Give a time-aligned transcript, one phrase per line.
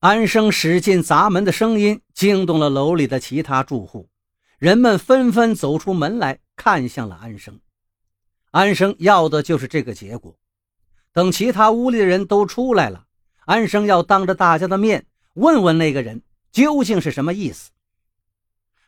[0.00, 4.08] 安生使劲砸门的声音惊动了楼里的其他住户，
[4.58, 7.60] 人们纷纷走出门来看向了安生。
[8.52, 10.38] 安生要的就是这个结果。
[11.12, 13.06] 等其他屋里的人都出来了，
[13.40, 16.22] 安生要当着大家的面问问那个人
[16.52, 17.72] 究竟是什么意思。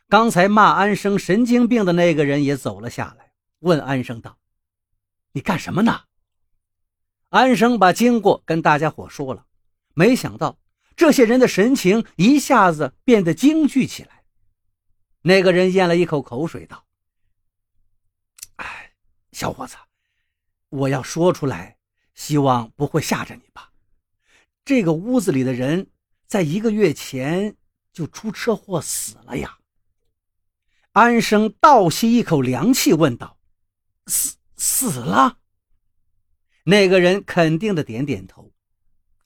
[0.07, 4.37] 刚才骂安生神经病的那个人也走了下来，问安生道
[5.33, 6.03] ：“你干什么呢？”
[7.27, 9.45] 安生把经过跟大家伙说了，
[9.93, 10.57] 没想到
[10.95, 14.23] 这些人的神情一下子变得惊惧起来。
[15.21, 16.85] 那个人咽了一口口水道
[18.57, 18.93] ：“哎，
[19.31, 19.75] 小伙子，
[20.69, 21.77] 我要说出来。”
[22.13, 23.71] 希望不会吓着你吧？
[24.63, 25.89] 这个屋子里的人
[26.27, 27.55] 在一个月前
[27.93, 29.57] 就出车祸死了呀。
[30.91, 33.39] 安生倒吸一口凉气，问道
[34.05, 35.39] ：“死死了？”
[36.65, 38.51] 那个人肯定的点点头。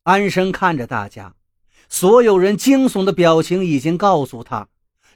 [0.03, 1.35] 安生看着大家，
[1.89, 4.67] 所有人惊悚的表情已经告诉他，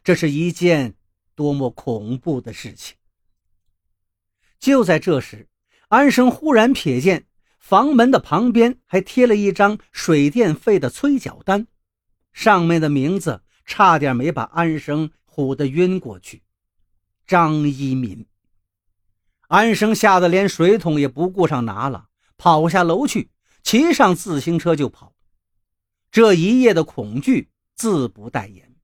[0.04, 0.96] 这是一件
[1.36, 2.96] 多么恐怖的事情。
[4.60, 5.48] 就在这时，
[5.88, 7.26] 安生忽然瞥见。
[7.60, 11.68] 房门的旁边还贴了一张水电费的催缴单，
[12.34, 16.42] 上面的名字差点没把安生唬得晕过去。
[17.28, 18.26] 张一民，
[19.50, 23.30] 安生吓得连水桶也不顾上拿了，跑下楼去，
[23.62, 25.14] 骑上自行车就跑。
[26.12, 28.76] 这一夜的恐惧自不待言。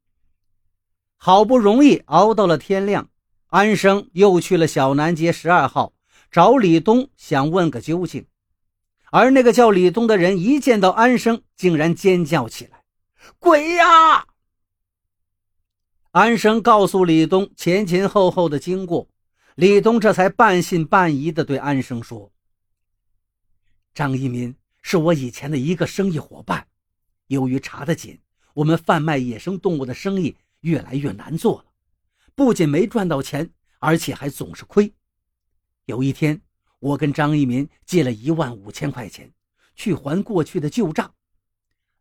[1.18, 3.10] 好不容易熬到了天亮，
[3.48, 5.94] 安生又去了小南街十二号
[6.30, 8.28] 找李东，想问个究竟。
[9.12, 12.84] 而那个叫李东的人一见到安生，竟然尖叫起来
[13.40, 14.28] ：“鬼呀！”
[16.12, 19.08] 安生告诉李东前前后后的经过，
[19.56, 22.32] 李东这才半信半疑地对安生说
[23.96, 26.68] ：“张一民是我以前的一个生意伙伴，
[27.28, 28.20] 由于查得紧，
[28.54, 31.66] 我们贩卖野生动物的生意越来越难做了，
[32.36, 34.94] 不仅没赚到钱，而且还总是亏。
[35.86, 36.42] 有一天。”
[36.80, 39.34] 我跟张一民借了一万五千块钱，
[39.76, 41.16] 去还过去的旧账。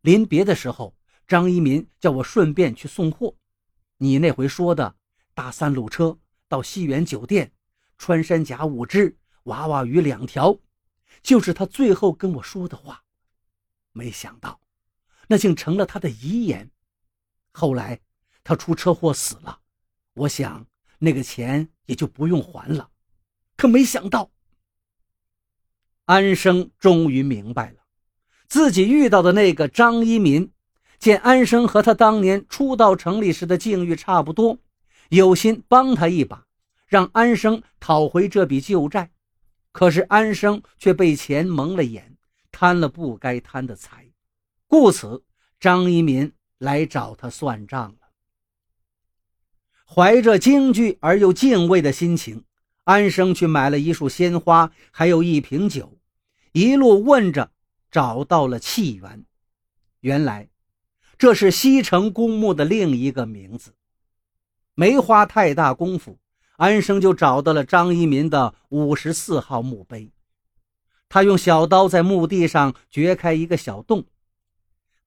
[0.02, 0.94] 临别的时候，
[1.26, 3.34] 张一民叫我顺便去送货。
[3.96, 4.94] 你那回说的
[5.32, 6.18] 搭三路车
[6.48, 7.50] 到西园酒店，
[7.96, 10.58] 穿山甲五只，娃娃鱼两条，
[11.22, 13.04] 就是他最后跟我说的话。
[13.92, 14.60] 没想到，
[15.28, 16.70] 那竟成了他的遗言。
[17.52, 18.00] 后来
[18.42, 19.60] 他出车祸死了，
[20.14, 20.66] 我想
[20.98, 22.90] 那个钱也就不用还了。
[23.56, 24.30] 可没想到。
[26.06, 27.78] 安生终于明白了，
[28.48, 30.52] 自己遇到的那个张一民，
[30.98, 34.58] 见安生和他当年初到城里时的境遇差不多，
[35.08, 36.46] 有心帮他一把，
[36.86, 39.12] 让安生讨回这笔旧债。
[39.72, 42.16] 可是安生却被钱蒙了眼，
[42.52, 44.12] 贪了不该贪的财，
[44.74, 45.22] 故此
[45.60, 48.08] 张一民来找他算账了。
[49.86, 52.42] 怀着惊惧而又敬畏的心情。
[52.82, 55.96] 安生去买了一束鲜花，还有一瓶酒，
[56.50, 57.52] 一路问着，
[57.88, 59.24] 找到了契源。
[60.00, 60.48] 原来，
[61.16, 63.76] 这是西城公墓的另一个名字。
[64.74, 66.18] 没花太大功夫，
[66.56, 70.10] 安生就找到了张一民的五十四号墓碑。
[71.08, 74.04] 他用小刀在墓地上掘开一个小洞，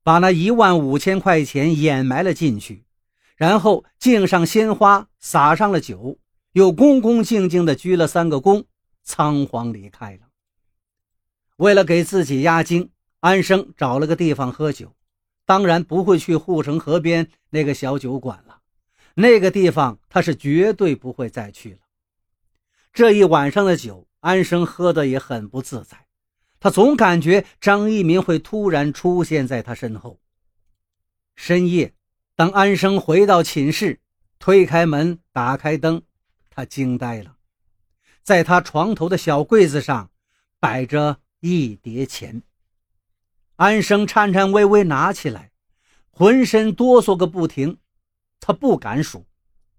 [0.07, 2.85] 把那一万五千块钱掩埋了进去，
[3.35, 6.17] 然后敬上鲜花，撒上了酒。
[6.53, 8.63] 又恭恭敬敬地鞠了三个躬，
[9.03, 10.29] 仓皇离开了。
[11.57, 14.95] 为了给自己压惊，安生找了个地方喝酒，
[15.45, 18.61] 当然不会去护城河边那个小酒馆了。
[19.15, 21.79] 那个地方他是绝对不会再去了。
[22.93, 26.06] 这一晚上的酒，安生喝得也很不自在，
[26.59, 30.19] 他总感觉张一鸣会突然出现在他身后。
[31.35, 31.93] 深夜，
[32.35, 33.99] 当安生回到寝室，
[34.39, 36.01] 推开门，打开灯。
[36.49, 37.37] 他惊呆了，
[38.23, 40.09] 在他床头的小柜子上
[40.59, 42.41] 摆着一叠钱。
[43.57, 45.51] 安生颤颤巍巍拿起来，
[46.09, 47.77] 浑身哆嗦个不停。
[48.39, 49.27] 他不敢数，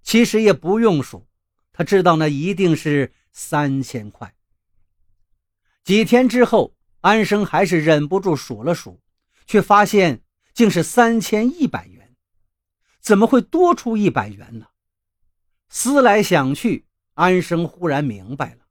[0.03, 1.27] 其实也不用数，
[1.73, 4.35] 他知道那一定是三千块。
[5.89, 9.01] 几天之后，安生还是忍不住数了数，
[9.47, 10.21] 却发现
[10.53, 12.15] 竟是三千一百元。
[13.01, 14.67] 怎么会多出一百元呢？
[15.71, 18.67] 思来想去，安生忽然明白了：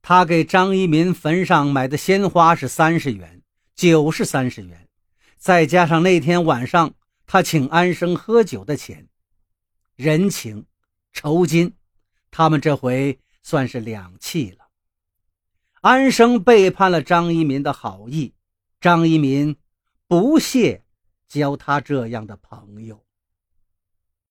[0.00, 3.42] 他给张一民坟上买的鲜花是三十元，
[3.74, 4.88] 酒是三十元，
[5.38, 6.94] 再加上那天晚上
[7.26, 9.08] 他请安生喝酒的钱，
[9.96, 10.64] 人情、
[11.12, 11.74] 酬金，
[12.30, 14.67] 他们这回算是两气了。
[15.88, 18.34] 安生背叛了张一民的好意，
[18.78, 19.56] 张一民
[20.06, 20.84] 不屑
[21.26, 23.06] 交他这样的朋友。